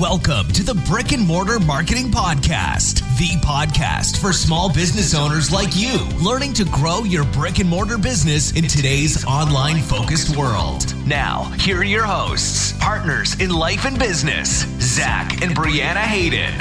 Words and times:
Welcome 0.00 0.48
to 0.52 0.62
the 0.62 0.76
Brick 0.86 1.12
and 1.12 1.26
Mortar 1.26 1.60
Marketing 1.60 2.10
Podcast, 2.10 3.00
the 3.18 3.38
podcast 3.46 4.18
for 4.18 4.32
small 4.32 4.72
business 4.72 5.14
owners 5.14 5.52
like 5.52 5.76
you, 5.76 5.98
learning 6.24 6.54
to 6.54 6.64
grow 6.64 7.00
your 7.00 7.24
brick 7.24 7.58
and 7.58 7.68
mortar 7.68 7.98
business 7.98 8.52
in 8.52 8.64
today's 8.66 9.26
online 9.26 9.82
focused 9.82 10.34
world. 10.38 10.94
Now, 11.06 11.42
here 11.58 11.80
are 11.80 11.84
your 11.84 12.06
hosts, 12.06 12.72
partners 12.80 13.38
in 13.40 13.50
life 13.50 13.84
and 13.84 13.98
business, 13.98 14.60
Zach 14.80 15.42
and 15.42 15.54
Brianna 15.54 15.96
Hayden. 15.96 16.54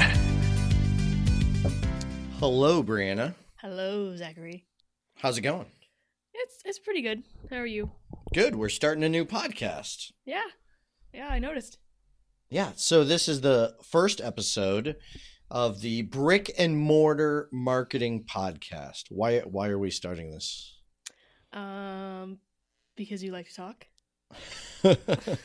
Hello, 2.40 2.84
Brianna. 2.84 3.36
Hello, 3.62 4.18
Zachary. 4.18 4.66
How's 5.16 5.38
it 5.38 5.44
going? 5.44 5.68
It's 6.34 6.58
it's 6.66 6.80
pretty 6.80 7.02
good. 7.02 7.24
How 7.50 7.56
are 7.56 7.66
you? 7.66 7.90
Good. 8.34 8.58
We're 8.58 8.68
starting 8.68 9.06
a 9.06 9.10
new 9.10 9.24
podcast. 9.24 10.12
Yeah, 10.26 10.44
yeah, 11.14 11.30
I 11.30 11.40
noticed. 11.40 11.78
Yeah. 12.50 12.72
So 12.76 13.04
this 13.04 13.28
is 13.28 13.42
the 13.42 13.76
first 13.84 14.22
episode 14.22 14.96
of 15.52 15.82
the 15.82 16.04
Brick 16.04 16.52
and 16.58 16.78
Mortar 16.78 17.48
Marketing 17.52 18.24
Podcast. 18.24 19.04
Why? 19.10 19.40
Why 19.42 19.70
are 19.70 19.80
we 19.80 19.92
starting 19.92 20.32
this? 20.32 20.78
Um, 21.54 22.40
because 22.96 23.24
you 23.24 23.32
like 23.32 23.50
to 23.50 23.56
talk. 23.56 23.86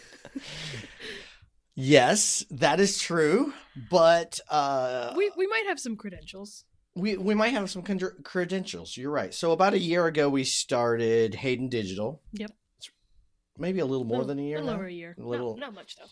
yes, 1.75 2.45
that 2.51 2.81
is 2.81 2.99
true. 2.99 3.53
But 3.91 4.41
uh, 4.51 5.13
We 5.17 5.31
we 5.37 5.47
might 5.47 5.65
have 5.67 5.81
some 5.81 5.97
credentials. 5.97 6.65
we 6.95 7.17
we 7.17 7.35
might 7.35 7.53
have 7.53 7.71
some 7.71 7.83
con- 7.83 8.01
credentials. 8.23 8.97
You're 8.97 9.11
right. 9.11 9.33
So 9.35 9.53
about 9.53 9.75
a 9.75 9.79
year 9.79 10.07
ago, 10.07 10.29
we 10.29 10.45
started 10.45 11.35
Hayden 11.35 11.69
Digital. 11.69 12.23
Yep. 12.33 12.51
It's 12.79 12.91
maybe 13.59 13.81
a 13.81 13.87
little 13.87 14.05
more 14.07 14.19
Little- 14.19 14.29
than 14.29 14.39
a 14.39 14.43
year 14.43 14.59
little 14.59 14.73
now. 14.73 14.77
over 14.79 14.87
a 14.87 14.93
year. 14.93 15.15
A 15.19 15.23
little- 15.23 15.57
Not, 15.57 15.67
not 15.69 15.75
much 15.75 15.97
though. 15.97 16.05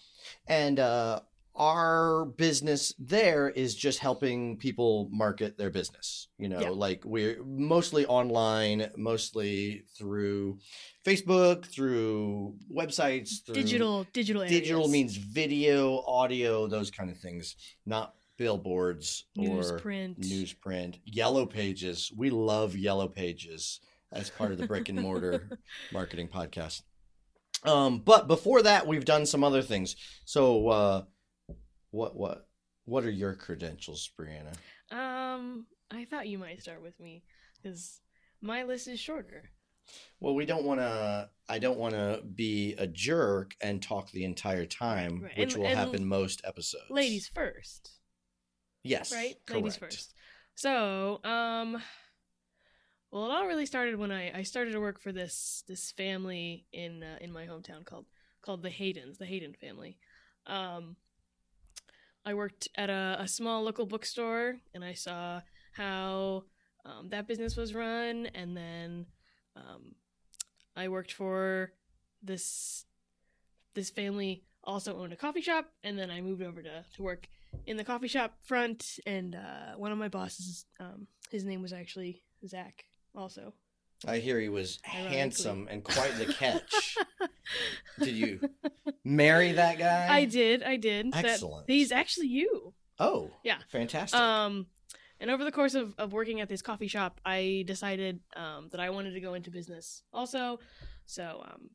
And 0.46 0.78
uh, 0.78 1.20
our 1.54 2.24
business 2.24 2.94
there 2.98 3.50
is 3.50 3.74
just 3.74 3.98
helping 3.98 4.56
people 4.56 5.08
market 5.12 5.58
their 5.58 5.68
business 5.70 6.28
you 6.38 6.48
know 6.48 6.60
Yeah. 6.60 6.70
like 6.70 7.02
we're 7.04 7.42
mostly 7.44 8.06
online 8.06 8.88
mostly 8.96 9.82
through 9.98 10.58
facebook 11.04 11.66
through 11.66 12.54
websites 12.74 13.44
through 13.44 13.54
Digital 13.56 14.06
digital 14.14 14.42
digital 14.46 14.80
areas. 14.80 14.92
means 14.92 15.16
video 15.16 16.00
audio 16.06 16.66
those 16.66 16.90
kind 16.90 17.10
of 17.10 17.18
things 17.18 17.54
not 17.84 18.14
billboards 18.38 19.26
or 19.38 19.44
newsprint. 19.44 20.18
newsprint 20.20 20.98
yellow 21.04 21.44
pages 21.44 22.10
we 22.16 22.30
love 22.30 22.74
yellow 22.74 23.08
pages 23.08 23.80
as 24.10 24.30
part 24.30 24.52
of 24.52 24.58
the 24.58 24.66
brick 24.66 24.88
and 24.88 24.98
mortar 24.98 25.50
marketing 25.92 26.28
podcast 26.28 26.80
um 27.64 28.00
but 28.00 28.26
before 28.28 28.62
that 28.62 28.86
we've 28.86 29.04
done 29.04 29.24
some 29.26 29.44
other 29.44 29.62
things 29.62 29.96
so 30.24 30.68
uh 30.68 31.02
what 31.90 32.16
what 32.16 32.46
what 32.84 33.04
are 33.04 33.10
your 33.10 33.34
credentials 33.34 34.10
brianna 34.18 34.52
Um, 34.94 35.66
I 35.90 36.04
thought 36.06 36.26
you 36.28 36.38
might 36.38 36.60
start 36.62 36.82
with 36.82 36.98
me 36.98 37.22
because 37.62 38.00
my 38.40 38.64
list 38.64 38.88
is 38.88 38.98
shorter. 38.98 39.50
well 40.20 40.34
we 40.34 40.46
don't 40.46 40.64
want 40.64 40.80
to 40.80 41.28
i 41.48 41.58
don't 41.58 41.78
want 41.78 41.94
to 41.94 42.22
be 42.34 42.74
a 42.78 42.86
jerk 42.86 43.54
and 43.60 43.82
talk 43.82 44.10
the 44.10 44.24
entire 44.24 44.66
time 44.66 45.22
Right, 45.22 45.38
which 45.38 45.54
and- 45.54 45.62
will 45.62 45.68
and 45.70 45.78
happen 45.78 46.04
most 46.06 46.40
episodes 46.44 46.90
Ladies 46.90 47.28
first, 47.32 47.90
yes 48.82 49.12
right? 49.12 49.36
correct. 49.46 49.64
Ladies 49.64 49.76
first. 49.76 50.14
So, 50.54 51.18
um, 51.24 51.82
well, 53.12 53.26
it 53.26 53.30
all 53.30 53.46
really 53.46 53.66
started 53.66 53.96
when 53.96 54.10
I 54.10 54.38
I 54.38 54.42
started 54.42 54.72
to 54.72 54.80
work 54.80 54.98
for 54.98 55.12
this 55.12 55.62
this 55.68 55.92
family 55.92 56.66
in 56.72 57.02
uh, 57.02 57.18
in 57.20 57.30
my 57.30 57.46
hometown 57.46 57.84
called 57.84 58.06
called 58.40 58.62
the 58.62 58.70
Haydens, 58.70 59.18
the 59.18 59.26
Hayden 59.26 59.52
family. 59.52 59.98
Um, 60.46 60.96
I 62.24 62.34
worked 62.34 62.68
at 62.74 62.88
a, 62.88 63.16
a 63.20 63.28
small 63.28 63.62
local 63.62 63.86
bookstore, 63.86 64.56
and 64.74 64.82
I 64.84 64.94
saw 64.94 65.42
how 65.74 66.44
um, 66.84 67.10
that 67.10 67.28
business 67.28 67.56
was 67.56 67.74
run, 67.74 68.26
and 68.34 68.56
then 68.56 69.06
um, 69.56 69.94
I 70.74 70.88
worked 70.88 71.12
for 71.12 71.72
this 72.22 72.86
this 73.74 73.90
family 73.90 74.44
also 74.64 74.96
owned 74.96 75.12
a 75.12 75.16
coffee 75.16 75.42
shop, 75.42 75.70
and 75.84 75.98
then 75.98 76.10
I 76.10 76.22
moved 76.22 76.42
over 76.42 76.62
to 76.62 76.84
to 76.94 77.02
work 77.02 77.28
in 77.66 77.76
the 77.76 77.84
coffee 77.84 78.08
shop 78.08 78.38
front, 78.42 78.98
and 79.06 79.34
uh, 79.34 79.76
one 79.76 79.92
of 79.92 79.98
my 79.98 80.08
bosses, 80.08 80.64
um, 80.80 81.06
his 81.30 81.44
name 81.44 81.60
was 81.60 81.74
actually 81.74 82.22
Zach, 82.46 82.86
also. 83.14 83.52
i 84.06 84.18
hear 84.18 84.40
he 84.40 84.48
was 84.48 84.78
Ironically. 84.88 85.16
handsome 85.16 85.68
and 85.70 85.84
quite 85.84 86.16
the 86.18 86.26
catch 86.32 86.96
did 88.00 88.14
you 88.16 88.40
marry 89.04 89.52
that 89.52 89.78
guy 89.78 90.08
I 90.10 90.24
did, 90.24 90.62
I 90.62 90.76
did. 90.76 91.12
That- 91.12 91.24
Excellent. 91.24 91.68
he's 91.68 91.92
actually 91.92 92.28
you. 92.28 92.74
oh 92.98 93.30
Yeah. 93.44 93.58
fantastic 93.68 94.18
Um, 94.18 94.66
and 95.20 95.30
over 95.30 95.44
the 95.44 95.52
course 95.52 95.74
of, 95.74 95.94
of 95.98 96.12
working 96.12 96.40
at 96.40 96.48
this 96.48 96.62
coffee 96.62 96.88
shop, 96.88 97.20
I 97.24 97.62
decided 97.64 98.18
um, 98.34 98.68
that 98.72 98.80
I 98.80 98.90
wanted 98.90 99.12
to 99.14 99.20
go 99.20 99.34
into 99.34 99.52
business 99.52 100.02
also. 100.12 100.58
So 101.06 101.44
um, 101.46 101.70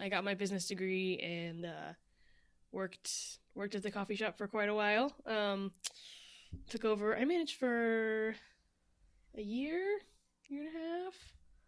I 0.00 0.08
got 0.08 0.24
my 0.24 0.34
business 0.34 0.66
degree 0.66 1.16
and 1.20 1.64
uh, 1.64 1.92
worked 2.72 3.38
worked 3.54 3.76
at 3.76 3.84
the 3.84 3.90
coffee 3.92 4.16
shop 4.16 4.36
for 4.36 4.48
quite 4.48 4.68
a 4.68 4.74
while. 4.74 5.14
Um, 5.26 5.70
took 6.70 6.84
over. 6.84 7.16
I 7.16 7.24
managed 7.24 7.56
for 7.56 8.34
a 9.38 9.42
year, 9.42 9.84
year 10.48 10.62
and 10.66 10.76
a 10.76 11.04
half. 11.04 11.14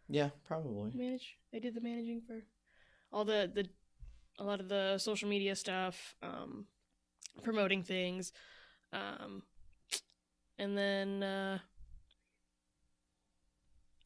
yeah 0.09 0.31
probably 0.47 0.93
Manage. 0.95 1.37
I 1.55 1.59
did 1.59 1.75
the 1.75 1.81
managing 1.81 2.23
for 2.27 2.43
all 3.13 3.25
the 3.25 3.51
the 3.53 3.67
a 4.39 4.45
lot 4.45 4.59
of 4.61 4.69
the 4.69 4.99
social 4.99 5.29
media 5.29 5.55
stuff, 5.55 6.17
um, 6.23 6.67
promoting 7.45 7.85
things, 7.85 8.33
um, 8.93 9.43
and 10.59 10.77
then 10.77 11.23
uh, 11.23 11.59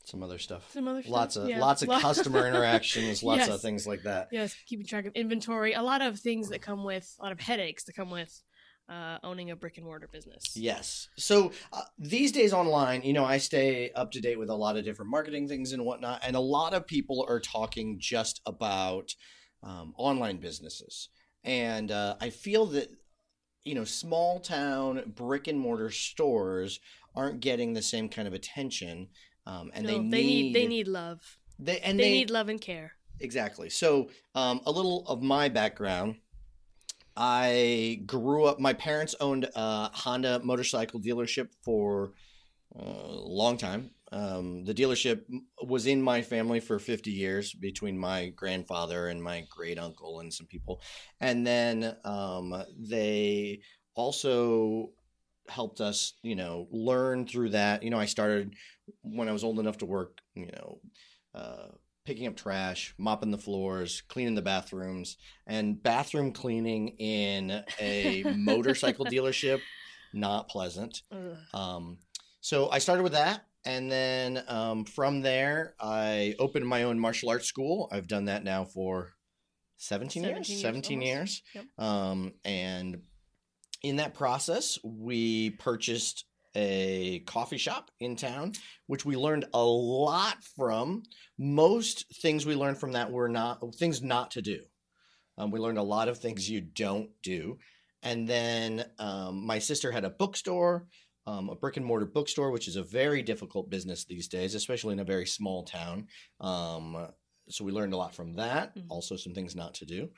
some 0.05 0.23
other 0.23 0.39
stuff 0.39 0.71
some 0.73 0.89
other 0.89 1.03
stuff. 1.03 1.11
lots 1.12 1.37
of 1.37 1.49
Yeah. 1.49 1.61
lots 1.61 1.83
of 1.83 1.89
customer 2.01 2.47
interactions 2.47 3.23
lots 3.23 3.47
of 3.49 3.61
things 3.61 3.87
like 3.87 4.03
that 4.05 4.28
Yes, 4.31 4.55
keeping 4.67 4.87
track 4.87 5.07
of 5.07 5.12
inventory. 5.15 5.73
A 5.75 5.83
lot 5.83 6.01
of 6.03 6.19
things 6.19 6.49
that 6.51 6.61
come 6.62 6.84
with 6.84 7.15
a 7.19 7.23
lot 7.23 7.33
of 7.33 7.41
headaches 7.41 7.84
that 7.84 7.95
come 7.97 8.11
with 8.11 8.43
uh, 8.88 9.19
owning 9.22 9.50
a 9.50 9.56
brick 9.56 9.76
and 9.76 9.84
mortar 9.87 10.09
business. 10.10 10.56
yes 10.56 11.09
so 11.16 11.53
uh, 11.72 11.82
these 11.99 12.32
days 12.32 12.53
online 12.53 13.03
you 13.03 13.12
know 13.12 13.25
i 13.25 13.37
stay 13.38 13.91
up 13.93 14.10
to 14.10 14.21
date 14.21 14.38
with 14.38 14.49
a 14.50 14.54
lot 14.54 14.76
of 14.76 14.84
different 14.84 15.10
marketing 15.10 15.47
things 15.49 15.72
and 15.72 15.84
whatnot 15.84 16.21
and 16.26 16.34
a 16.37 16.41
lot 16.41 16.72
of 16.75 16.87
people 16.87 17.25
are 17.28 17.41
talking 17.41 17.97
just 17.98 18.41
about 18.47 19.15
um, 19.62 19.93
online 19.97 20.38
businesses 20.38 21.09
and 21.44 21.91
uh, 21.91 22.15
i 22.21 22.31
feel 22.31 22.66
that 22.66 22.88
you 23.65 23.75
know 23.75 23.84
small 23.84 24.41
town 24.41 25.03
brick 25.15 25.47
and 25.48 25.59
mortar 25.60 25.91
stores 25.91 26.81
aren't 27.15 27.41
getting 27.41 27.75
the 27.75 27.82
same 27.82 28.09
kind 28.09 28.27
of 28.28 28.34
attention 28.34 29.09
um, 29.47 29.71
and 29.75 29.87
No, 29.87 29.91
they, 29.91 29.98
they 29.98 30.03
need, 30.03 30.43
need 30.43 30.54
they 30.54 30.66
need 30.66 30.88
love. 30.88 31.38
they 31.59 31.78
and 31.81 31.98
They, 31.98 32.04
they, 32.04 32.10
need 32.10 32.31
love 32.31 32.48
and 32.50 32.60
care. 32.60 32.93
Exactly. 33.21 33.71
So, 33.71 34.10
um, 34.34 34.60
a 34.66 34.71
little 34.71 35.04
of 35.09 35.22
my 35.22 35.48
background. 35.48 36.16
I 37.21 38.01
grew 38.06 38.45
up. 38.45 38.61
My 38.61 38.73
parents 38.73 39.17
owned 39.19 39.49
a 39.56 39.91
Honda 39.93 40.41
motorcycle 40.45 41.01
dealership 41.01 41.49
for 41.65 42.12
uh, 42.79 42.83
a 42.83 43.29
long 43.29 43.56
time. 43.56 43.91
Um, 44.12 44.65
the 44.65 44.73
dealership 44.73 45.23
was 45.61 45.87
in 45.87 46.01
my 46.01 46.23
family 46.23 46.61
for 46.61 46.78
50 46.78 47.11
years 47.11 47.53
between 47.53 47.99
my 47.99 48.28
grandfather 48.28 49.09
and 49.09 49.21
my 49.21 49.45
great 49.51 49.81
uncle 49.81 50.21
and 50.21 50.33
some 50.33 50.47
people. 50.47 50.81
And 51.21 51.45
then 51.45 51.97
um, 52.05 52.62
they 52.78 53.62
also 53.97 54.91
helped 55.49 55.81
us, 55.81 56.15
you 56.23 56.37
know, 56.37 56.69
learn 56.71 57.27
through 57.27 57.51
that. 57.51 57.83
You 57.83 57.91
know, 57.91 57.99
I 57.99 58.07
started 58.07 58.55
when 59.03 59.28
I 59.28 59.33
was 59.33 59.43
old 59.43 59.59
enough 59.59 59.78
to 59.78 59.87
work, 59.87 60.19
you 60.34 60.47
know, 60.47 60.78
uh, 61.34 61.69
picking 62.09 62.27
up 62.27 62.37
trash, 62.37 62.95
mopping 62.97 63.31
the 63.31 63.37
floors, 63.37 64.03
cleaning 64.09 64.35
the 64.35 64.41
bathrooms, 64.41 65.19
and 65.47 65.83
bathroom 65.83 66.33
cleaning 66.33 66.89
in 66.97 67.63
a 67.78 68.25
motorcycle 68.34 69.05
dealership, 69.05 69.60
not 70.15 70.49
pleasant. 70.49 71.03
Um, 71.53 71.99
so 72.41 72.71
I 72.71 72.78
started 72.78 73.03
with 73.03 73.13
that. 73.13 73.45
And 73.66 73.93
then 73.93 74.43
um, 74.49 74.87
from 74.87 75.21
there, 75.21 75.75
I 75.78 76.34
opened 76.39 76.66
my 76.66 76.84
own 76.84 76.99
martial 76.99 77.28
arts 77.28 77.45
school. 77.45 77.91
I've 77.93 78.09
done 78.09 78.25
that 78.25 78.43
now 78.43 78.65
for 78.65 79.13
17, 79.77 80.22
17 80.22 80.37
years. 80.37 80.49
years, 80.49 80.63
17 80.63 80.99
almost. 80.99 81.07
years. 81.07 81.43
Yep. 81.54 81.65
Um, 81.77 82.33
and 82.47 83.03
in 83.83 83.97
that 83.97 84.15
process, 84.15 84.78
we 84.83 85.51
purchased 85.51 86.25
a 86.54 87.21
coffee 87.21 87.59
shop 87.59 87.91
in 88.00 88.16
town, 88.16 88.53
which 88.86 89.04
we 89.04 89.16
learned 89.16 89.47
a 89.54 89.65
lot 89.65 90.42
from. 90.56 91.03
Most 91.39 92.06
things 92.22 92.47
we 92.47 92.54
learned 92.54 92.78
from 92.78 92.92
that 92.92 93.10
were 93.10 93.28
not 93.28 93.60
things 93.77 94.03
not 94.03 94.33
to 94.33 94.42
do. 94.42 94.60
Um, 95.36 95.50
we 95.50 95.60
learned 95.60 95.78
a 95.78 95.83
lot 95.83 96.09
of 96.09 96.18
things 96.18 96.50
you 96.50 96.60
don't 96.60 97.10
do. 97.22 97.59
And 98.03 98.28
then 98.28 98.84
um, 98.98 99.47
my 99.47 99.59
sister 99.59 99.91
had 99.91 100.04
a 100.04 100.10
bookstore, 100.10 100.86
um, 101.27 101.48
a 101.48 101.54
brick 101.54 101.77
and 101.77 101.86
mortar 101.86 102.06
bookstore, 102.06 102.51
which 102.51 102.68
is 102.68 102.77
a 102.77 102.83
very 102.83 103.22
difficult 103.22 103.71
business 103.71 104.04
these 104.04 104.28
days, 104.28 104.54
especially 104.54 104.92
in 104.92 105.01
a 105.01 105.04
very 105.04 105.27
small 105.27 105.65
town. 105.65 106.06
Um, 106.41 107.09
so 107.48 107.65
we 107.65 107.72
learned 107.72 107.92
a 107.92 107.97
lot 107.97 108.15
from 108.15 108.34
that. 108.34 108.77
Mhm. 108.77 108.86
Also, 108.89 109.16
some 109.16 109.34
things 109.34 109.54
not 109.54 109.74
to 109.74 109.86
do. 109.86 110.10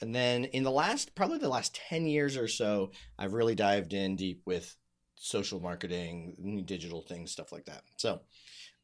And 0.00 0.14
then 0.14 0.44
in 0.44 0.62
the 0.62 0.70
last 0.70 1.14
probably 1.14 1.38
the 1.38 1.48
last 1.48 1.74
10 1.88 2.06
years 2.06 2.36
or 2.36 2.48
so 2.48 2.90
i've 3.18 3.34
really 3.34 3.54
dived 3.54 3.92
in 3.92 4.16
deep 4.16 4.42
with 4.46 4.76
social 5.16 5.60
marketing 5.60 6.34
new 6.38 6.62
digital 6.62 7.02
things 7.02 7.30
stuff 7.30 7.52
like 7.52 7.66
that 7.66 7.82
so 7.96 8.20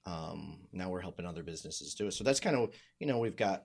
um, 0.04 0.60
now 0.72 0.88
we're 0.88 1.00
helping 1.00 1.26
other 1.26 1.42
businesses 1.42 1.94
do 1.94 2.06
it 2.06 2.12
so 2.12 2.22
that's 2.22 2.38
kind 2.38 2.54
of 2.54 2.70
you 3.00 3.06
know 3.06 3.18
we've 3.18 3.36
got 3.36 3.64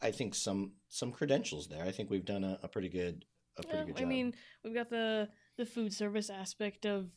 i 0.00 0.10
think 0.10 0.34
some 0.34 0.72
some 0.88 1.10
credentials 1.12 1.68
there 1.68 1.84
i 1.84 1.90
think 1.90 2.10
we've 2.10 2.24
done 2.24 2.44
a, 2.44 2.58
a 2.62 2.68
pretty 2.68 2.88
good 2.88 3.24
a 3.58 3.62
pretty 3.62 3.78
Yeah, 3.78 3.84
good 3.86 3.96
job. 3.96 4.06
I 4.06 4.08
mean, 4.08 4.34
we've 4.64 4.74
got 4.74 4.90
the 4.90 5.28
the 5.56 5.66
food 5.66 5.92
service 5.92 6.30
aspect 6.30 6.86
of 6.86 7.10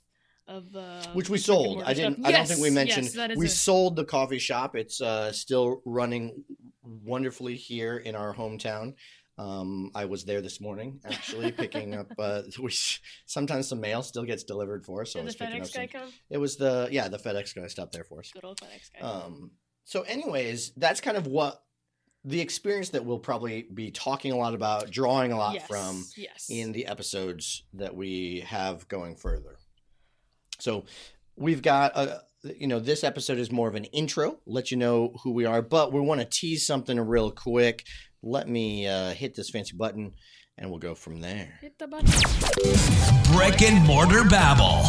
of 0.48 0.76
uh, 0.76 1.04
which 1.14 1.30
we 1.30 1.38
sold. 1.38 1.84
I 1.84 1.94
didn't. 1.94 2.16
stuff. 2.16 2.26
I 2.26 2.32
don't 2.32 2.48
think 2.48 2.62
we 2.62 2.70
mentioned. 2.70 3.06
yes, 3.06 3.16
that 3.16 3.32
is 3.32 3.38
we 3.38 3.48
sold 3.48 3.96
the 3.96 4.06
coffee 4.06 4.40
shop. 4.40 4.76
It's 4.76 5.02
uh, 5.02 5.32
still 5.32 5.82
running 5.86 6.44
wonderfully 6.84 7.56
here 7.56 7.98
in 7.98 8.16
our 8.16 8.34
hometown. 8.34 8.96
Um, 9.42 9.90
I 9.96 10.06
was 10.06 10.24
there 10.24 10.42
this 10.42 10.62
morning 10.62 11.00
actually 11.04 11.52
picking 11.52 11.96
up. 11.96 12.12
Uh, 12.18 12.44
we 12.62 12.72
sometimes 13.26 13.68
some 13.68 13.82
mail 13.82 14.04
still 14.04 14.24
gets 14.24 14.44
delivered 14.44 14.86
for 14.86 15.02
us. 15.02 15.14
So 15.14 15.20
I 15.20 15.24
was 15.24 15.36
the 15.36 15.46
picking 15.46 15.62
up 15.62 15.68
FedEx 15.68 15.74
guy 15.74 15.88
some. 15.92 16.02
come? 16.02 16.14
It 16.30 16.38
was 16.38 16.58
the 16.58 16.90
yeah 16.92 17.08
the 17.08 17.18
FedEx 17.18 17.56
guy 17.56 17.66
stopped 17.68 17.94
there 17.94 18.04
for 18.04 18.20
us. 18.20 18.32
Good 18.32 18.46
old 18.46 18.60
FedEx 18.60 18.92
guy. 18.94 19.08
Um, 19.08 19.52
so, 19.84 20.04
anyways, 20.04 20.74
that's 20.78 21.02
kind 21.02 21.18
of 21.18 21.26
what 21.26 21.64
the 22.24 22.40
experience 22.40 22.90
that 22.90 23.04
we'll 23.04 23.18
probably 23.18 23.68
be 23.74 23.90
talking 23.90 24.32
a 24.32 24.38
lot 24.38 24.54
about, 24.54 24.92
drawing 24.92 25.32
a 25.32 25.38
lot 25.38 25.56
yes. 25.56 25.68
from 25.68 26.06
yes. 26.16 26.48
in 26.50 26.72
the 26.72 26.86
episodes 26.86 27.64
that 27.74 27.96
we 27.96 28.42
have 28.46 28.88
going 28.90 29.16
further. 29.16 29.58
So 30.60 30.86
we've 31.36 31.64
got 31.64 31.98
a 31.98 32.22
you 32.44 32.68
know 32.68 32.80
this 32.80 33.04
episode 33.04 33.40
is 33.40 33.52
more 33.52 33.68
of 33.68 33.76
an 33.76 33.86
intro, 33.86 34.40
let 34.46 34.70
you 34.70 34.78
know 34.78 35.14
who 35.24 35.32
we 35.32 35.46
are, 35.46 35.62
but 35.62 35.92
we 35.92 36.00
want 36.00 36.22
to 36.22 36.28
tease 36.28 36.66
something 36.66 37.00
real 37.00 37.32
quick. 37.32 37.86
Let 38.24 38.48
me 38.48 38.88
uh, 38.88 39.12
hit 39.12 39.36
this 39.36 39.50
fancy 39.50 39.76
button, 39.76 40.14
and 40.58 40.70
we'll 40.70 40.80
go 40.80 40.94
from 40.94 41.22
there. 41.22 41.58
Hit 41.62 41.80
the 41.80 41.88
button. 41.88 42.08
Brick 43.34 43.62
and 43.64 43.86
Mortar 43.86 44.24
Babble. 44.30 44.84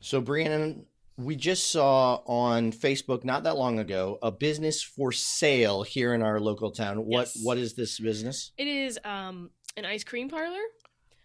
So, 0.00 0.22
Brianna, 0.22 0.84
we 1.16 1.34
just 1.36 1.70
saw 1.72 2.16
on 2.26 2.70
Facebook 2.70 3.24
not 3.24 3.44
that 3.44 3.56
long 3.56 3.78
ago 3.78 4.18
a 4.22 4.30
business 4.30 4.82
for 4.82 5.10
sale 5.10 5.82
here 5.82 6.14
in 6.14 6.22
our 6.22 6.38
local 6.38 6.70
town. 6.70 6.98
What 6.98 7.28
Yes. 7.34 7.40
what 7.42 7.58
is 7.58 7.74
this 7.74 7.98
business? 7.98 8.52
It 8.58 8.68
is 8.68 8.98
um 9.04 9.50
an 9.76 9.84
ice 9.84 10.04
cream 10.04 10.28
parlor. 10.28 10.60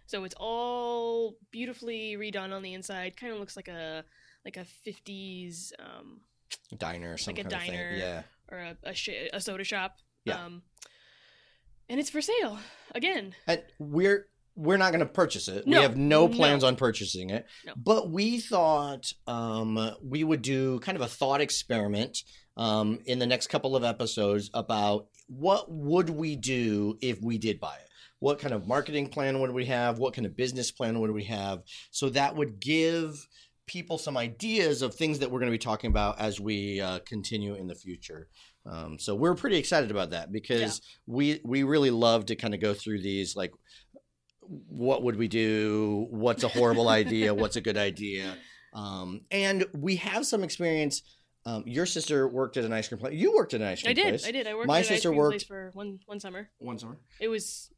So 0.07 0.23
it's 0.23 0.35
all 0.37 1.35
beautifully 1.51 2.15
redone 2.17 2.53
on 2.53 2.63
the 2.63 2.73
inside. 2.73 3.15
Kind 3.17 3.33
of 3.33 3.39
looks 3.39 3.55
like 3.55 3.67
a 3.67 4.03
like 4.45 4.57
a 4.57 4.65
50s 4.87 5.73
um 5.79 6.21
Diner 6.77 7.13
or 7.13 7.17
some 7.17 7.35
Like 7.35 7.45
a 7.45 7.49
kind 7.49 7.53
of 7.53 7.67
diner. 7.67 7.89
thing. 7.91 7.99
Yeah. 7.99 8.21
or 8.51 8.57
a 8.57 8.77
a, 8.83 8.93
sh- 8.93 9.09
a 9.33 9.41
soda 9.41 9.63
shop. 9.63 9.97
Yeah. 10.25 10.43
Um 10.43 10.61
and 11.89 11.99
it's 11.99 12.09
for 12.09 12.21
sale 12.21 12.57
again. 12.95 13.35
And 13.47 13.61
we're 13.79 14.27
we're 14.55 14.77
not 14.77 14.91
going 14.91 14.99
to 14.99 15.05
purchase 15.05 15.47
it. 15.47 15.65
No, 15.65 15.77
we 15.77 15.83
have 15.83 15.95
no 15.97 16.27
no. 16.27 16.33
plans 16.33 16.63
on 16.63 16.75
purchasing 16.75 17.29
it. 17.29 17.45
No. 17.65 17.73
But 17.77 18.11
we 18.11 18.39
thought 18.39 19.11
um, 19.25 19.91
we 20.03 20.25
would 20.25 20.41
do 20.41 20.79
kind 20.81 20.97
of 20.97 21.01
a 21.01 21.07
thought 21.07 21.39
experiment 21.39 22.17
um, 22.57 22.99
in 23.05 23.17
the 23.17 23.25
next 23.25 23.47
couple 23.47 23.77
of 23.77 23.85
episodes 23.85 24.49
about 24.53 25.07
what 25.27 25.71
would 25.71 26.09
we 26.09 26.35
do 26.35 26.97
if 27.01 27.21
we 27.21 27.37
did 27.37 27.61
buy 27.61 27.75
it. 27.75 27.87
What 28.19 28.39
kind 28.39 28.53
of 28.53 28.67
marketing 28.67 29.07
plan 29.07 29.39
would 29.39 29.51
we 29.51 29.65
have? 29.65 29.99
What 29.99 30.13
kind 30.13 30.25
of 30.25 30.35
business 30.35 30.69
plan 30.69 30.99
would 30.99 31.11
we 31.11 31.23
have? 31.23 31.63
So 31.91 32.09
that 32.09 32.35
would 32.35 32.59
give 32.59 33.25
people 33.71 33.97
some 33.97 34.17
ideas 34.17 34.81
of 34.81 34.93
things 34.93 35.19
that 35.19 35.31
we're 35.31 35.39
going 35.39 35.51
to 35.51 35.57
be 35.59 35.65
talking 35.71 35.89
about 35.89 36.19
as 36.19 36.39
we 36.41 36.81
uh, 36.81 36.99
continue 37.05 37.55
in 37.55 37.67
the 37.67 37.75
future. 37.75 38.27
Um, 38.69 38.99
so 38.99 39.15
we're 39.15 39.35
pretty 39.35 39.57
excited 39.57 39.89
about 39.91 40.09
that 40.11 40.31
because 40.31 40.81
we 41.07 41.39
we 41.43 41.63
really 41.63 41.89
love 41.89 42.25
to 42.27 42.35
kind 42.35 42.53
of 42.53 42.59
go 42.59 42.73
through 42.73 43.01
these 43.01 43.35
like 43.35 43.51
what 44.67 45.03
would 45.03 45.15
we 45.15 45.27
do 45.27 46.07
what's 46.09 46.43
a 46.43 46.47
horrible 46.47 46.89
idea 46.89 47.33
what's 47.41 47.55
a 47.55 47.61
good 47.61 47.77
idea 47.77 48.35
um, 48.73 49.21
and 49.31 49.65
we 49.73 49.95
have 49.95 50.25
some 50.25 50.43
experience 50.43 51.01
um, 51.45 51.63
your 51.65 51.85
sister 51.85 52.27
worked 52.27 52.57
at 52.57 52.65
an 52.65 52.73
ice 52.73 52.87
cream 52.87 52.99
place 52.99 53.13
you 53.15 53.33
worked 53.33 53.53
at 53.53 53.61
an 53.61 53.67
ice 53.67 53.81
cream 53.81 53.91
I 53.91 53.93
did. 53.93 54.09
place 54.09 54.27
I 54.27 54.31
did. 54.31 54.47
I 54.47 54.53
worked 54.53 54.67
My 54.67 54.75
at 54.75 54.77
an 54.79 54.83
ice 54.83 54.87
sister 54.89 55.09
cream 55.09 55.17
worked- 55.19 55.31
place 55.33 55.43
for 55.43 55.71
one 55.73 55.99
one 56.05 56.19
summer. 56.19 56.49
one 56.59 56.77
summer 56.77 56.97
It 57.19 57.29
was 57.29 57.69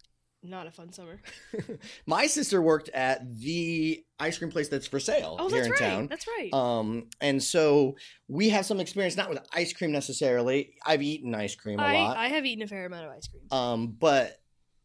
not 0.43 0.67
a 0.67 0.71
fun 0.71 0.91
summer. 0.91 1.19
my 2.05 2.27
sister 2.27 2.61
worked 2.61 2.89
at 2.89 3.21
the 3.39 4.03
ice 4.19 4.37
cream 4.37 4.51
place 4.51 4.67
that's 4.69 4.87
for 4.87 4.99
sale 4.99 5.37
Oh, 5.39 5.49
here 5.49 5.63
in 5.63 5.71
right. 5.71 5.79
town 5.79 6.07
That's 6.07 6.27
right. 6.27 6.53
um, 6.53 7.07
and 7.21 7.41
so 7.41 7.95
we 8.27 8.49
have 8.49 8.65
some 8.65 8.79
experience 8.79 9.15
not 9.17 9.29
with 9.29 9.39
ice 9.53 9.73
cream 9.73 9.91
necessarily 9.91 10.75
i've 10.85 11.01
eaten 11.01 11.33
ice 11.35 11.55
cream 11.55 11.79
a 11.79 11.83
I, 11.83 11.93
lot 11.93 12.17
I 12.17 12.27
have 12.27 12.45
eaten 12.45 12.63
a 12.63 12.67
fair 12.67 12.85
amount 12.85 13.05
of 13.05 13.11
ice 13.11 13.27
cream. 13.27 13.43
Um, 13.51 13.87
but 13.99 14.37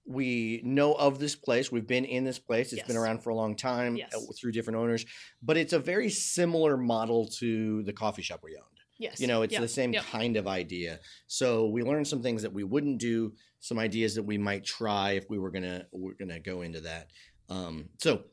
we 0.06 0.62
know 0.64 0.94
of 0.94 1.18
this 1.18 1.36
place. 1.36 1.70
We've 1.70 1.86
been 1.86 2.06
in 2.06 2.24
this 2.24 2.38
place. 2.38 2.72
It's 2.72 2.82
been 2.86 2.96
around 2.96 3.22
for 3.22 3.28
a 3.28 3.34
long 3.34 3.54
time 3.54 3.94
Yes. 3.94 4.14
uh, 4.14 4.20
through 4.40 4.52
different 4.52 4.78
owners. 4.78 5.04
But 5.42 5.58
it's 5.58 5.74
a 5.74 5.78
very 5.78 6.08
similar 6.08 6.78
model 6.78 7.26
to 7.40 7.82
the 7.82 7.92
coffee 7.92 8.22
shop 8.22 8.40
we 8.42 8.56
owned. 8.56 8.64
yes. 8.98 9.20
You 9.20 9.26
know, 9.26 9.42
it's 9.42 9.52
Yep, 9.52 9.60
the 9.60 9.68
same 9.68 9.92
yep. 9.92 10.04
kind 10.04 10.38
of 10.38 10.46
idea. 10.48 11.00
So 11.26 11.66
we 11.68 11.82
learned 11.82 12.08
some 12.08 12.22
things 12.22 12.40
that 12.40 12.54
we 12.54 12.64
wouldn't 12.64 12.98
do, 13.00 13.34
some 13.60 13.78
ideas 13.78 14.14
that 14.14 14.22
we 14.22 14.38
might 14.38 14.64
try 14.64 15.12
if 15.12 15.28
we 15.28 15.38
were 15.38 15.50
gonna 15.50 15.86
we're 15.92 16.14
gonna 16.14 16.40
go 16.40 16.62
into 16.62 16.80
that. 16.80 17.10
Um, 17.48 17.88
so 17.98 18.24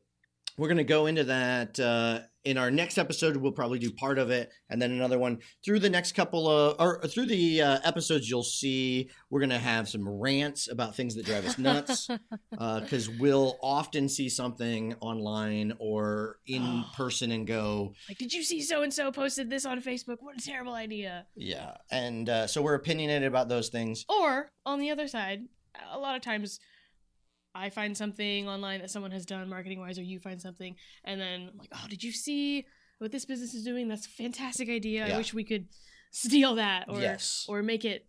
we're 0.58 0.68
gonna 0.70 0.84
go 0.84 1.06
into 1.08 1.24
that 1.26 1.80
uh, 1.80 2.20
in 2.44 2.58
our 2.58 2.72
next 2.72 2.98
episode. 2.98 3.36
We'll 3.38 3.52
probably 3.52 3.80
do 3.80 3.92
part 3.92 4.18
of 4.20 4.30
it, 4.30 4.52
and 4.70 4.82
then 4.82 4.92
another 4.92 5.18
one 5.20 5.40
through 5.64 5.80
the 5.80 5.90
next 5.90 6.14
couple 6.14 6.48
of 6.48 6.76
or 6.80 7.02
through 7.08 7.26
the 7.26 7.62
uh, 7.62 7.80
episodes. 7.84 8.30
You'll 8.30 8.44
see 8.44 9.10
we're 9.30 9.40
gonna 9.42 9.60
have 9.60 9.90
some 9.90 10.08
rants 10.08 10.70
about 10.70 10.96
things 10.96 11.16
that 11.16 11.26
drive 11.26 11.46
us 11.46 11.58
nuts 11.58 12.08
because 12.52 13.10
we'll 13.10 13.58
often 13.62 14.08
see 14.08 14.30
something 14.30 14.94
online 15.02 15.74
or 15.80 16.38
in 16.48 16.84
person 16.96 17.32
and 17.32 17.46
go, 17.46 17.94
Like, 18.08 18.18
did 18.18 18.32
you 18.34 18.44
see 18.44 18.62
so 18.62 18.84
and 18.84 18.94
so 18.94 19.12
posted 19.12 19.50
this 19.50 19.66
on 19.66 19.82
Facebook? 19.82 20.18
What 20.20 20.38
a 20.38 20.42
terrible 20.46 20.74
idea. 20.74 21.26
yeah. 21.36 21.78
And 21.92 22.30
uh, 22.30 22.48
so 22.48 22.62
we're 22.62 22.76
opinionated 22.76 23.28
about 23.28 23.50
those 23.50 23.70
things. 23.70 24.06
Or 24.10 24.52
on 24.66 24.80
the 24.80 24.92
other 24.92 25.08
side, 25.08 25.44
a 25.92 26.00
lot 26.00 26.16
of 26.16 26.22
times 26.22 26.60
I 27.56 27.70
find 27.70 27.96
something 27.96 28.48
online 28.50 28.82
that 28.82 28.92
someone 28.92 29.12
has 29.12 29.26
done 29.26 29.50
marketing 29.50 29.80
wise, 29.80 29.98
or 29.98 30.04
you 30.04 30.20
find 30.20 30.42
something, 30.42 30.76
and 31.06 31.20
then 31.20 31.50
I'm 31.54 31.58
like, 31.58 31.70
oh, 31.74 31.88
did 31.90 32.04
you 32.04 32.12
see 32.12 32.66
what 33.00 33.12
this 33.12 33.26
business 33.26 33.54
is 33.54 33.64
doing? 33.64 33.88
That's 33.88 34.06
a 34.06 34.10
fantastic 34.10 34.70
idea. 34.70 35.08
Yeah. 35.08 35.16
I 35.16 35.18
wish 35.18 35.34
we 35.34 35.46
could 35.46 35.68
steal 36.12 36.56
that 36.56 36.86
or 36.90 37.00
yes. 37.02 37.46
or 37.50 37.64
make 37.64 37.86
it 37.86 38.06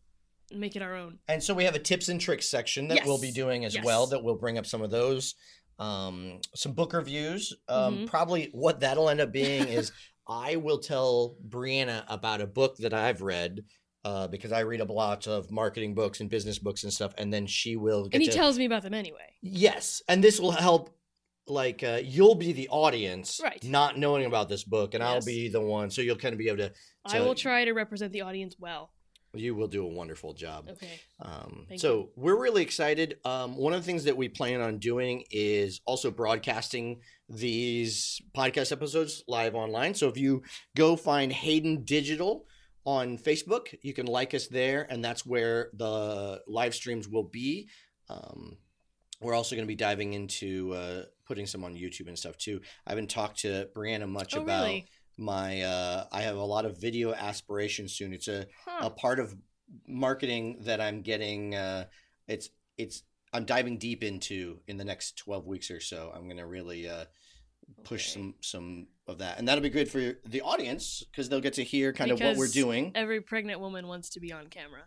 make 0.53 0.77
it 0.77 0.83
our 0.83 0.95
own. 0.95 1.19
And 1.29 1.43
so 1.43 1.55
we 1.55 1.65
have 1.65 1.75
a 1.75 1.79
tips 1.81 2.09
and 2.09 2.21
tricks 2.21 2.49
section 2.49 2.87
that 2.89 3.05
we'll 3.05 3.21
be 3.21 3.33
doing 3.33 3.65
as 3.65 3.75
Yes. 3.75 3.85
well. 3.85 4.07
That 4.07 4.23
we'll 4.23 4.37
bring 4.37 4.59
up 4.59 4.67
some 4.67 4.81
of 4.81 4.91
those, 4.93 5.35
um, 5.81 6.41
some 6.55 6.73
book 6.73 6.93
reviews. 6.93 7.53
Um, 7.69 7.99
Mhm. 7.99 8.07
Probably 8.07 8.51
what 8.53 8.79
that'll 8.81 9.09
end 9.09 9.21
up 9.21 9.33
being 9.33 9.67
is 9.67 9.91
I 10.29 10.57
will 10.57 10.79
tell 10.79 11.37
Brianna 11.49 12.05
about 12.09 12.41
a 12.41 12.47
book 12.47 12.77
that 12.79 12.95
I've 12.95 13.23
read 13.23 13.65
uh, 14.07 14.29
because 14.29 14.53
I 14.53 14.61
read 14.61 14.81
a 14.81 14.85
lot 14.85 15.27
of 15.27 15.51
marketing 15.51 15.95
books 15.95 16.21
and 16.21 16.31
business 16.31 16.61
books 16.61 16.85
and 16.85 16.93
stuff, 16.93 17.13
and 17.19 17.33
then 17.35 17.45
she 17.47 17.75
will. 17.75 18.05
Get 18.05 18.15
And 18.15 18.23
he 18.23 18.29
to, 18.29 18.35
tells 18.35 18.57
me 18.57 18.65
about 18.65 18.83
them 18.83 18.95
anyway. 18.95 19.29
yes, 19.43 20.01
and 20.09 20.23
this 20.23 20.39
will 20.39 20.53
help. 20.53 20.91
Like 21.49 21.85
uh, 21.85 22.01
you'll 22.03 22.35
be 22.35 22.53
the 22.53 22.69
audience, 22.71 23.41
Right. 23.41 23.63
Not 23.63 23.97
knowing 23.97 24.27
about 24.27 24.49
this 24.49 24.65
book, 24.65 24.95
and 24.95 25.03
I'll 25.03 25.25
be 25.25 25.49
the 25.49 25.61
one. 25.61 25.91
So 25.91 26.03
you'll 26.03 26.17
kind 26.17 26.33
of 26.33 26.39
be 26.39 26.49
able 26.49 26.59
to. 26.59 26.73
I 27.05 27.21
will 27.21 27.37
try 27.37 27.65
to 27.65 27.73
represent 27.73 28.13
the 28.13 28.23
audience 28.23 28.57
well. 28.59 28.91
You 29.35 29.55
will 29.55 29.69
do 29.69 29.85
a 29.85 29.89
wonderful 29.89 30.33
job. 30.35 30.69
Okay. 30.71 31.01
Um, 31.21 31.67
so 31.77 32.11
we're 32.17 32.41
really 32.41 32.63
excited. 32.63 33.19
Um, 33.25 33.57
one 33.57 33.75
of 33.75 33.81
the 33.81 33.87
things 33.87 34.05
that 34.05 34.17
we 34.17 34.29
plan 34.29 34.61
on 34.61 34.79
doing 34.79 35.25
is 35.31 35.81
also 35.85 36.11
broadcasting 36.11 37.01
these 37.29 38.21
podcast 38.37 38.73
episodes 38.73 39.23
live 39.29 39.55
online. 39.55 39.95
So 39.95 40.09
if 40.09 40.17
you 40.17 40.43
go 40.75 40.97
find 40.97 41.33
Hayden 41.33 41.85
Digital 41.85 42.47
on 42.87 43.19
Facebook, 43.19 43.75
you 43.83 43.93
can 43.93 44.07
like 44.07 44.33
us 44.33 44.47
there, 44.47 44.87
and 44.89 45.05
that's 45.05 45.27
where 45.27 45.71
the 45.75 46.41
live 46.47 46.75
streams 46.75 47.09
will 47.09 47.25
be. 47.25 47.69
Um, 48.09 48.57
we're 49.21 49.35
also 49.35 49.57
going 49.57 49.67
to 49.67 49.69
be 49.69 49.75
diving 49.75 50.15
into 50.15 50.73
uh, 50.73 51.03
putting 51.27 51.47
some 51.47 51.65
on 51.65 51.75
YouTube 51.75 52.07
and 52.09 52.19
stuff 52.19 52.37
too. 52.39 52.61
I 52.87 52.91
haven't 52.91 53.11
talked 53.11 53.41
to 53.41 53.69
Brianna 53.75 54.09
much 54.09 54.37
Oh, 54.37 54.43
about 54.43 54.65
really? 54.65 54.87
my. 55.19 55.63
Uh, 55.63 56.05
I 56.13 56.23
have 56.23 56.37
a 56.37 56.45
lot 56.45 56.65
of 56.65 56.81
video 56.81 57.13
aspirations 57.13 57.93
soon. 57.95 58.13
It's 58.13 58.29
a 58.29 58.47
Huh. 58.65 58.87
a 58.87 58.91
part 58.91 59.19
of 59.19 59.35
marketing 59.89 60.59
that 60.61 60.81
I'm 60.81 61.03
getting. 61.03 61.55
Uh, 61.55 61.87
it's 62.29 62.51
it's 62.79 63.03
I'm 63.33 63.45
diving 63.45 63.79
deep 63.79 64.05
into 64.05 64.61
in 64.69 64.77
the 64.77 64.85
next 64.85 65.17
12 65.19 65.47
weeks 65.47 65.71
or 65.71 65.81
so. 65.81 66.13
I'm 66.15 66.29
gonna 66.29 66.47
really 66.47 66.89
uh, 66.89 67.07
push 67.85 68.11
Okay. 68.11 68.21
some 68.21 68.35
some 68.43 68.87
of 69.09 69.19
that, 69.19 69.39
and 69.39 69.47
that'll 69.49 69.63
be 69.63 69.71
good 69.71 69.89
for 69.91 70.01
the 70.27 70.41
audience 70.43 71.03
because 71.11 71.29
they'll 71.29 71.41
get 71.41 71.55
to 71.55 71.65
hear 71.65 71.93
kind 71.93 72.11
of 72.11 72.21
what 72.21 72.37
we're 72.37 72.49
doing. 72.49 72.93
Every 72.95 73.21
pregnant 73.21 73.61
woman 73.61 73.87
wants 73.87 74.11
to 74.11 74.21
be 74.21 74.33
on 74.33 74.49
camera. 74.49 74.83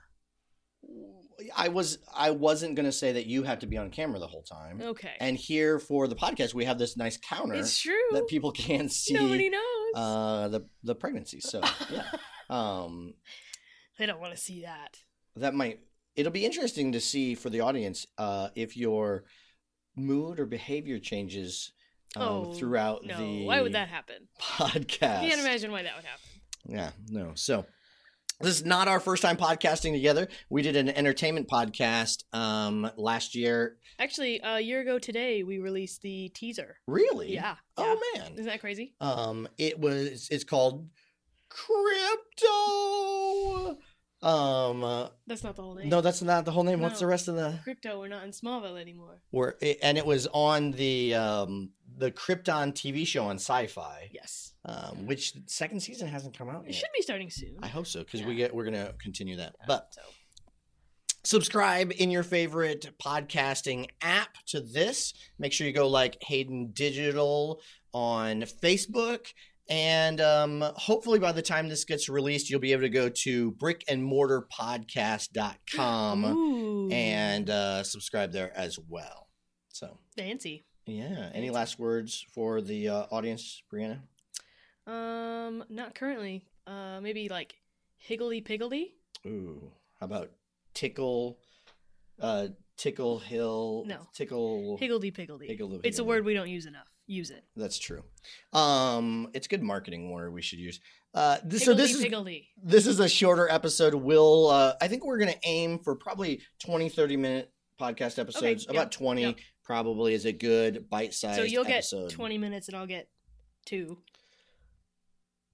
I 1.56 1.70
was 1.70 2.00
I 2.14 2.32
wasn't 2.32 2.76
gonna 2.76 2.92
say 2.92 3.14
that 3.14 3.26
you 3.26 3.44
have 3.44 3.60
to 3.60 3.68
be 3.68 3.78
on 3.78 3.92
camera 3.92 4.20
the 4.20 4.28
whole 4.28 4.44
time. 4.44 4.82
Okay. 4.82 5.12
And 5.20 5.38
here 5.38 5.80
for 5.80 6.08
the 6.08 6.16
podcast, 6.16 6.54
we 6.54 6.66
have 6.66 6.78
this 6.78 6.98
nice 6.98 7.18
counter 7.18 7.56
it's 7.56 7.80
true. 7.80 7.94
that 8.12 8.28
people 8.28 8.52
can 8.68 8.90
see 8.90 9.14
Nobody 9.14 9.50
knows. 9.50 9.94
uh, 9.96 10.48
the 10.50 10.66
the 10.84 10.96
pregnancy. 10.96 11.40
So 11.40 11.62
yeah. 11.92 12.04
Um, 12.50 13.14
They 14.00 14.08
don't 14.08 14.20
want 14.20 14.34
to 14.34 14.42
see 14.42 14.64
that. 14.64 14.98
that 15.36 15.54
might 15.54 15.82
it'll 16.16 16.32
be 16.32 16.46
interesting 16.46 16.94
to 16.94 17.00
see 17.00 17.36
for 17.36 17.52
the 17.52 17.62
audience 17.62 18.08
uh, 18.18 18.50
if 18.56 18.76
your 18.76 19.26
mood 19.96 20.40
or 20.40 20.48
behavior 20.48 20.98
changes 20.98 21.72
um, 22.16 22.28
oh, 22.28 22.54
throughout 22.54 23.06
no. 23.06 23.18
the 23.18 23.46
Why 23.46 23.62
would 23.62 23.74
that 23.74 23.88
happen? 23.90 24.28
podcast. 24.42 25.20
I 25.20 25.28
can't 25.28 25.42
imagine 25.42 25.72
why 25.72 25.84
that 25.84 25.96
would 25.96 26.06
happen. 26.06 26.26
Yeah, 26.66 26.92
no. 27.10 27.32
So 27.36 27.66
this 28.42 28.60
is 28.60 28.66
not 28.66 28.88
our 28.88 29.00
first 29.00 29.22
time 29.22 29.38
podcasting 29.38 29.94
together. 29.94 30.28
We 30.50 30.62
did 30.62 30.76
an 30.76 30.90
entertainment 30.90 31.48
podcast 31.50 32.24
um, 32.34 32.90
last 32.96 33.36
year. 33.36 33.78
Actually, 34.00 34.40
a 34.44 34.60
year 34.60 34.82
ago 34.82 34.98
today, 34.98 35.44
we 35.44 35.60
released 35.60 36.02
the 36.02 36.30
teaser. 36.30 36.78
Really? 36.88 37.34
Yeah. 37.34 37.56
Oh 37.76 38.00
yeah. 38.16 38.22
man. 38.22 38.34
Isn't 38.34 38.46
that 38.46 38.62
crazy? 38.62 38.96
Um, 39.02 39.48
it 39.58 39.80
was. 39.80 40.30
It's 40.32 40.44
called 40.46 40.88
Crypto. 41.50 42.48
Um, 44.22 44.84
uh, 44.84 45.08
That's 45.28 45.44
not 45.46 45.56
the 45.56 45.62
whole 45.64 45.76
name. 45.76 45.88
no, 45.88 46.02
that's 46.02 46.22
not 46.22 46.44
the 46.44 46.52
whole 46.52 46.64
name. 46.64 46.82
What's 46.82 47.00
the 47.00 47.08
rest 47.08 47.30
of 47.30 47.36
the? 47.36 47.58
Crypto, 47.64 48.00
we're 48.00 48.10
not 48.10 48.24
in 48.26 48.32
Smallville 48.32 48.80
anymore. 48.80 49.22
Where 49.32 49.56
it, 49.62 49.78
and 49.82 49.98
it 49.98 50.06
was 50.06 50.28
on 50.34 50.72
the 50.72 51.16
um 51.16 51.70
the 51.98 52.12
Krypton 52.12 52.74
TV 52.74 53.08
show 53.08 53.26
on 53.26 53.38
Syfy, 53.38 54.10
Yes. 54.12 54.54
um, 54.66 55.06
which 55.08 55.34
second 55.48 55.80
season 55.82 56.08
hasn't 56.08 56.38
come 56.38 56.50
out 56.50 56.64
It 56.66 56.72
yet. 56.72 56.76
should 56.76 56.90
be 56.96 57.02
starting 57.02 57.30
soon. 57.30 57.58
I 57.64 57.68
hope 57.68 57.88
so 57.88 58.00
because 58.00 58.22
we 58.24 58.36
get 58.36 58.54
we're 58.54 58.66
gonna 58.66 58.94
continue 59.02 59.38
that. 59.38 59.56
But 59.68 59.94
so 59.94 60.02
subscribe 61.24 61.92
in 61.98 62.12
your 62.12 62.24
favorite 62.24 62.88
podcasting 63.02 63.88
app 64.02 64.36
to 64.48 64.60
this. 64.62 65.14
Make 65.38 65.54
sure 65.54 65.66
you 65.68 65.74
go 65.74 65.88
like 65.88 66.18
Hayden 66.24 66.72
Digital 66.74 67.62
on 67.94 68.42
Facebook. 68.42 69.28
And 69.70 70.20
um, 70.20 70.62
hopefully, 70.76 71.20
by 71.20 71.32
the 71.32 71.44
time 71.44 71.70
this 71.70 71.86
gets 71.86 72.10
released, 72.10 72.50
you'll 72.50 72.60
be 72.60 72.72
able 72.72 72.82
to 72.82 72.90
go 72.90 73.08
to 73.08 73.52
brickandmortarpodcast.com 73.54 76.26
Ooh. 76.26 76.90
and 76.92 77.50
uh, 77.52 77.84
subscribe 77.84 78.32
there 78.32 78.52
as 78.58 78.80
well. 78.90 79.28
So, 79.70 80.00
fancy. 80.18 80.66
yeah. 80.88 81.30
Any 81.36 81.52
last 81.52 81.78
words 81.78 82.26
for 82.34 82.62
the 82.62 82.90
uh, 82.90 83.04
audience, 83.12 83.62
Brianna? 83.72 84.00
Um, 84.88 85.64
not 85.70 85.94
currently. 85.94 86.48
Uh, 86.66 87.00
maybe 87.02 87.30
like 87.30 87.54
higgledy 87.98 88.42
piggledy. 88.42 88.96
Ooh, 89.28 89.72
how 90.00 90.08
about 90.08 90.32
tickle, 90.74 91.38
uh, 92.20 92.48
tickle 92.76 93.20
hill? 93.20 93.84
No. 93.86 94.08
tickle. 94.16 94.78
Higgledy 94.80 95.12
piggledy. 95.12 95.46
Higgledy 95.48 95.88
It's 95.88 96.00
a 96.00 96.04
word 96.04 96.26
we 96.26 96.34
don't 96.34 96.50
use 96.50 96.66
enough. 96.66 96.88
Use 97.10 97.32
it. 97.32 97.44
That's 97.56 97.80
true. 97.80 98.04
Um, 98.54 99.30
it's 99.34 99.48
good 99.48 99.64
marketing 99.64 100.12
word 100.12 100.32
we 100.32 100.44
should 100.44 100.60
use. 100.60 100.80
Uh, 101.12 101.38
this, 101.44 101.66
so 101.66 101.74
this 101.74 101.96
is 101.96 102.04
piggledy. 102.04 102.50
this 102.64 102.86
is 102.86 103.00
a 103.00 103.10
shorter 103.10 103.50
episode. 103.50 103.96
We'll, 103.96 104.48
uh, 104.48 104.76
I 104.80 104.88
think 104.88 105.04
we're 105.04 105.18
gonna 105.18 105.34
aim 105.44 105.80
for 105.80 105.96
probably 105.96 106.42
20, 106.64 106.88
30 106.88 107.18
minute 107.18 107.52
podcast 107.82 108.20
episodes. 108.20 108.66
yep, 108.66 108.76
About 108.76 108.92
twenty 108.92 109.36
probably 109.64 110.14
is 110.14 110.26
a 110.26 110.32
good 110.32 110.88
bite 110.90 111.16
sized. 111.16 111.38
So 111.38 111.44
you'll 111.44 111.66
episode. 111.66 112.10
get 112.10 112.16
20 112.16 112.38
minutes 112.38 112.68
and 112.68 112.78
I'll 112.78 112.86
get 112.86 113.10
two. 113.66 113.98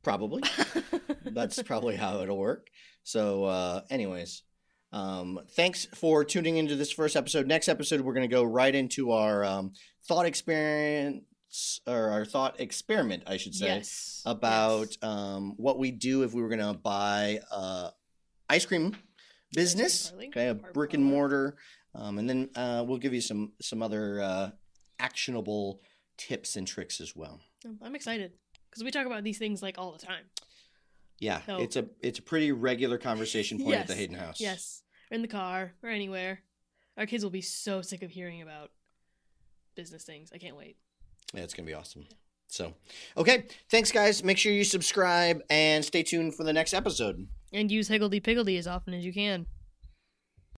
Probably. 0.04 0.44
That's 1.26 1.62
probably 1.64 1.96
how 1.96 2.22
it'll 2.22 2.38
work. 2.38 2.68
So, 3.04 3.46
uh, 3.46 3.82
anyways, 3.90 4.44
um, 4.92 5.40
thanks 5.52 5.86
for 5.96 6.24
tuning 6.24 6.58
into 6.58 6.76
this 6.76 6.92
first 6.92 7.16
episode. 7.16 7.48
Next 7.48 7.68
episode, 7.68 8.02
we're 8.02 8.14
going 8.14 8.30
to 8.30 8.34
go 8.34 8.44
right 8.44 8.74
into 8.74 9.12
our 9.12 9.44
um, 9.44 9.74
thought 10.08 10.26
experience 10.26 11.24
or 11.88 12.10
our 12.12 12.26
thought 12.26 12.60
experiment, 12.60 13.24
I 13.28 13.38
should 13.38 13.56
say, 13.56 13.68
yes. 13.68 14.22
about 14.26 14.90
Yes. 14.90 14.98
um, 15.04 15.54
what 15.58 15.78
we 15.80 15.92
do 15.92 16.24
if 16.24 16.34
we 16.34 16.42
were 16.42 16.50
going 16.50 16.60
to 16.60 16.74
buy 16.74 17.40
uh, 17.52 17.90
ice 18.50 18.66
cream 18.66 18.96
business, 19.54 20.12
okay, 20.28 20.48
a 20.50 20.56
brick 20.56 20.94
and 20.94 21.04
mortar, 21.04 21.56
um, 21.94 22.18
and 22.18 22.30
then 22.30 22.50
uh, 22.56 22.84
we'll 22.86 22.98
give 22.98 23.14
you 23.14 23.22
some 23.22 23.54
some 23.62 23.82
other 23.82 24.22
uh, 24.22 24.50
actionable 25.00 25.82
tips 26.18 26.56
and 26.56 26.68
tricks 26.68 27.00
as 27.02 27.16
well. 27.16 27.40
I'm 27.82 27.96
excited 27.96 28.34
because 28.70 28.84
we 28.84 28.92
talk 28.92 29.06
about 29.06 29.24
these 29.24 29.38
things 29.38 29.62
like 29.62 29.78
all 29.78 29.92
the 29.92 30.06
time. 30.06 30.26
Yeah, 31.20 31.42
So- 31.46 31.58
it's 31.62 31.76
a 31.78 31.86
it's 32.02 32.20
a 32.20 32.22
pretty 32.22 32.52
regular 32.52 32.98
conversation 32.98 33.58
point 33.60 33.76
at 33.76 33.88
the 33.88 33.96
Hayden 33.96 34.18
house. 34.18 34.40
Yes. 34.42 34.84
Or 35.12 35.16
in 35.16 35.22
the 35.22 35.28
car 35.28 35.74
or 35.84 35.90
anywhere. 35.90 36.42
Our 36.98 37.06
kids 37.06 37.24
will 37.24 37.32
be 37.32 37.42
so 37.42 37.82
sick 37.82 38.04
of 38.04 38.12
hearing 38.12 38.42
about 38.42 38.72
business 39.76 40.04
things. 40.06 40.32
I 40.34 40.38
can't 40.38 40.56
wait. 40.56 40.78
Yeah, 41.34 41.42
it's 41.42 41.54
gonna 41.54 41.68
be 41.68 41.74
awesome. 41.74 42.06
So, 42.48 42.74
okay, 43.18 43.46
thanks 43.70 43.92
guys. 43.92 44.24
Make 44.24 44.38
sure 44.38 44.52
you 44.52 44.64
subscribe 44.64 45.42
and 45.50 45.84
stay 45.84 46.04
tuned 46.04 46.36
for 46.36 46.44
the 46.44 46.54
next 46.54 46.74
episode. 46.74 47.28
And 47.52 47.72
use 47.72 47.88
higgledy 47.88 48.20
piggledy 48.20 48.58
as 48.58 48.68
often 48.68 48.94
as 48.94 49.06
you 49.06 49.14
can. 49.14 49.46